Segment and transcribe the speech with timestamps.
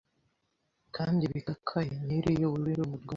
[0.95, 3.09] kandi bikakaye Nili y'ubururu iruma rwose.